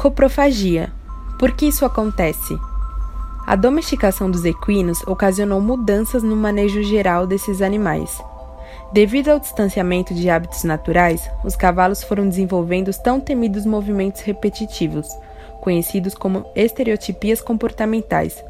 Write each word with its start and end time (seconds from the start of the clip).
Coprofagia. 0.00 0.92
Por 1.40 1.50
que 1.50 1.66
isso 1.66 1.84
acontece? 1.84 2.56
A 3.44 3.56
domesticação 3.56 4.30
dos 4.30 4.44
equinos 4.44 5.02
ocasionou 5.08 5.60
mudanças 5.60 6.22
no 6.22 6.36
manejo 6.36 6.84
geral 6.84 7.26
desses 7.26 7.60
animais. 7.60 8.22
Devido 8.92 9.30
ao 9.30 9.40
distanciamento 9.40 10.14
de 10.14 10.30
hábitos 10.30 10.62
naturais, 10.62 11.28
os 11.44 11.56
cavalos 11.56 12.04
foram 12.04 12.28
desenvolvendo 12.28 12.86
os 12.86 12.96
tão 12.96 13.18
temidos 13.18 13.66
movimentos 13.66 14.20
repetitivos, 14.20 15.08
conhecidos 15.60 16.14
como 16.14 16.46
estereotipias 16.54 17.40
comportamentais, 17.40 18.44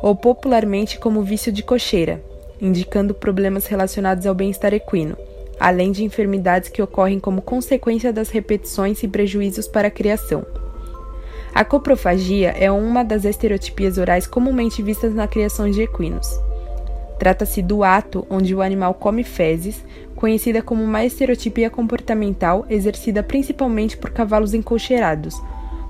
ou 0.00 0.16
popularmente 0.16 0.98
como 0.98 1.22
vício 1.22 1.52
de 1.52 1.62
cocheira, 1.62 2.24
indicando 2.58 3.12
problemas 3.12 3.66
relacionados 3.66 4.24
ao 4.24 4.34
bem-estar 4.34 4.72
equino, 4.72 5.18
além 5.60 5.92
de 5.92 6.02
enfermidades 6.02 6.70
que 6.70 6.80
ocorrem 6.80 7.20
como 7.20 7.42
consequência 7.42 8.10
das 8.10 8.30
repetições 8.30 9.02
e 9.02 9.08
prejuízos 9.08 9.68
para 9.68 9.88
a 9.88 9.90
criação. 9.90 10.63
A 11.54 11.64
coprofagia 11.64 12.50
é 12.50 12.68
uma 12.68 13.04
das 13.04 13.24
estereotipias 13.24 13.96
orais 13.96 14.26
comumente 14.26 14.82
vistas 14.82 15.14
na 15.14 15.28
criação 15.28 15.70
de 15.70 15.82
equinos. 15.82 16.28
Trata-se 17.16 17.62
do 17.62 17.84
ato 17.84 18.26
onde 18.28 18.52
o 18.52 18.60
animal 18.60 18.92
come 18.94 19.22
fezes, 19.22 19.84
conhecida 20.16 20.60
como 20.60 20.82
uma 20.82 21.04
estereotipia 21.04 21.70
comportamental 21.70 22.66
exercida 22.68 23.22
principalmente 23.22 23.96
por 23.96 24.10
cavalos 24.10 24.52
encocheirados, 24.52 25.40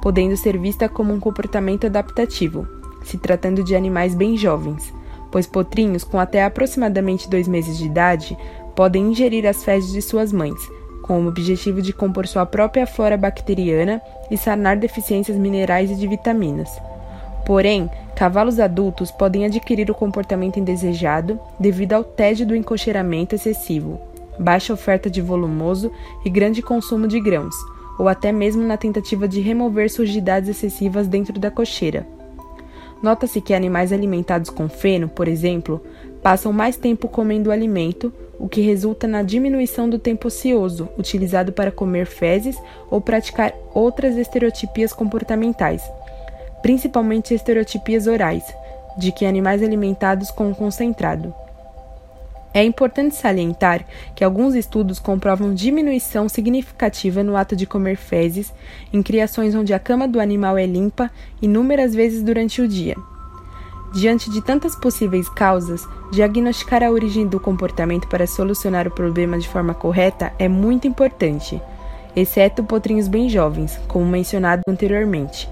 podendo 0.00 0.36
ser 0.36 0.56
vista 0.56 0.88
como 0.88 1.12
um 1.12 1.18
comportamento 1.18 1.86
adaptativo, 1.86 2.64
se 3.02 3.18
tratando 3.18 3.64
de 3.64 3.74
animais 3.74 4.14
bem 4.14 4.36
jovens, 4.36 4.94
pois 5.28 5.44
potrinhos 5.44 6.04
com 6.04 6.20
até 6.20 6.44
aproximadamente 6.44 7.28
dois 7.28 7.48
meses 7.48 7.76
de 7.78 7.86
idade 7.86 8.38
podem 8.76 9.10
ingerir 9.10 9.44
as 9.44 9.64
fezes 9.64 9.92
de 9.92 10.02
suas 10.02 10.32
mães, 10.32 10.60
com 11.08 11.24
o 11.24 11.26
objetivo 11.26 11.80
de 11.80 11.90
compor 11.90 12.26
sua 12.26 12.44
própria 12.44 12.86
flora 12.86 13.16
bacteriana 13.16 14.02
e 14.30 14.36
sanar 14.36 14.76
deficiências 14.76 15.38
minerais 15.38 15.90
e 15.90 15.94
de 15.94 16.06
vitaminas. 16.06 16.70
Porém, 17.46 17.88
cavalos 18.14 18.60
adultos 18.60 19.10
podem 19.10 19.46
adquirir 19.46 19.90
o 19.90 19.94
comportamento 19.94 20.60
indesejado 20.60 21.40
devido 21.58 21.94
ao 21.94 22.04
tédio 22.04 22.46
do 22.46 22.54
encocheiramento 22.54 23.34
excessivo, 23.34 23.98
baixa 24.38 24.74
oferta 24.74 25.08
de 25.08 25.22
volumoso 25.22 25.90
e 26.26 26.28
grande 26.28 26.60
consumo 26.60 27.08
de 27.08 27.18
grãos, 27.18 27.54
ou 27.98 28.06
até 28.06 28.30
mesmo 28.30 28.62
na 28.62 28.76
tentativa 28.76 29.26
de 29.26 29.40
remover 29.40 29.90
sujidades 29.90 30.50
excessivas 30.50 31.08
dentro 31.08 31.40
da 31.40 31.50
cocheira. 31.50 32.06
Nota-se 33.02 33.40
que 33.40 33.54
animais 33.54 33.94
alimentados 33.94 34.50
com 34.50 34.68
feno, 34.68 35.08
por 35.08 35.26
exemplo, 35.26 35.80
passam 36.22 36.52
mais 36.52 36.76
tempo 36.76 37.08
comendo 37.08 37.48
o 37.48 37.52
alimento, 37.52 38.12
o 38.38 38.48
que 38.48 38.60
resulta 38.60 39.08
na 39.08 39.22
diminuição 39.22 39.88
do 39.88 39.98
tempo 39.98 40.28
ocioso 40.28 40.88
utilizado 40.96 41.52
para 41.52 41.72
comer 41.72 42.06
fezes 42.06 42.56
ou 42.90 43.00
praticar 43.00 43.52
outras 43.74 44.16
estereotipias 44.16 44.92
comportamentais, 44.92 45.82
principalmente 46.62 47.34
estereotipias 47.34 48.06
orais, 48.06 48.44
de 48.96 49.12
que 49.12 49.26
animais 49.26 49.62
alimentados 49.62 50.30
com 50.30 50.54
concentrado. 50.54 51.34
É 52.54 52.64
importante 52.64 53.14
salientar 53.14 53.84
que 54.14 54.24
alguns 54.24 54.54
estudos 54.54 54.98
comprovam 54.98 55.54
diminuição 55.54 56.28
significativa 56.28 57.22
no 57.22 57.36
ato 57.36 57.54
de 57.54 57.66
comer 57.66 57.96
fezes 57.96 58.52
em 58.92 59.02
criações 59.02 59.54
onde 59.54 59.74
a 59.74 59.78
cama 59.78 60.08
do 60.08 60.18
animal 60.18 60.56
é 60.56 60.66
limpa 60.66 61.10
inúmeras 61.42 61.94
vezes 61.94 62.22
durante 62.22 62.62
o 62.62 62.66
dia. 62.66 62.96
Diante 63.92 64.30
de 64.30 64.42
tantas 64.42 64.76
possíveis 64.76 65.28
causas, 65.30 65.88
diagnosticar 66.12 66.82
a 66.82 66.90
origem 66.90 67.26
do 67.26 67.40
comportamento 67.40 68.06
para 68.06 68.26
solucionar 68.26 68.86
o 68.86 68.90
problema 68.90 69.38
de 69.38 69.48
forma 69.48 69.72
correta 69.72 70.32
é 70.38 70.46
muito 70.46 70.86
importante, 70.86 71.60
exceto 72.14 72.62
potrinhos 72.62 73.08
bem 73.08 73.30
jovens, 73.30 73.80
como 73.88 74.04
mencionado 74.04 74.60
anteriormente. 74.68 75.48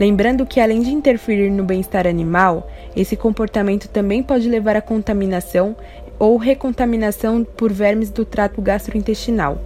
Lembrando 0.00 0.46
que, 0.46 0.58
além 0.58 0.80
de 0.80 0.90
interferir 0.90 1.50
no 1.50 1.64
bem-estar 1.64 2.06
animal, 2.06 2.66
esse 2.94 3.14
comportamento 3.14 3.88
também 3.88 4.22
pode 4.22 4.48
levar 4.48 4.76
à 4.76 4.80
contaminação 4.80 5.76
ou 6.18 6.38
recontaminação 6.38 7.44
por 7.44 7.72
vermes 7.72 8.10
do 8.10 8.24
trato 8.24 8.60
gastrointestinal, 8.62 9.58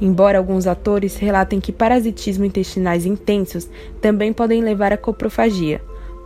embora 0.00 0.36
alguns 0.36 0.66
atores 0.66 1.16
relatem 1.16 1.60
que 1.60 1.72
parasitismo 1.72 2.44
intestinais 2.44 3.06
intensos 3.06 3.68
também 4.02 4.34
podem 4.34 4.62
levar 4.62 4.92
à 4.92 4.98
coprofagia. 4.98 5.80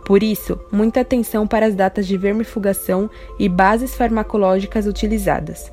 Por 0.09 0.23
isso, 0.23 0.59
muita 0.71 1.01
atenção 1.01 1.45
para 1.45 1.67
as 1.67 1.75
datas 1.75 2.07
de 2.07 2.17
vermifugação 2.17 3.11
e 3.37 3.47
bases 3.47 3.93
farmacológicas 3.93 4.87
utilizadas. 4.87 5.71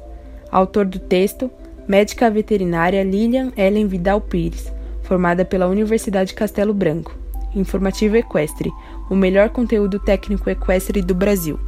Autor 0.51 0.85
do 0.85 0.99
texto: 0.99 1.51
médica 1.89 2.31
veterinária 2.31 3.03
Lilian 3.03 3.51
Ellen 3.57 3.87
Vidal 3.87 4.21
Pires, 4.21 4.71
formada 5.05 5.43
pela 5.43 5.67
Universidade 5.67 6.35
Castelo 6.35 6.75
Branco. 6.75 7.17
Informativo 7.55 8.15
Equestre, 8.15 8.71
o 9.09 9.17
melhor 9.17 9.49
conteúdo 9.49 9.99
técnico 9.99 10.51
equestre 10.51 11.01
do 11.01 11.15
Brasil. 11.15 11.59